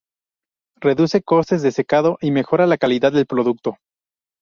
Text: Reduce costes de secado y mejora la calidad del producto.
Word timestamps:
Reduce 0.79 1.21
costes 1.21 1.61
de 1.61 1.71
secado 1.71 2.17
y 2.21 2.31
mejora 2.31 2.65
la 2.65 2.79
calidad 2.79 3.11
del 3.11 3.27
producto. 3.27 3.77